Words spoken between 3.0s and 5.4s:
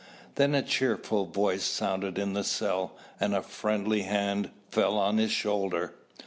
and a friendly hand fell on his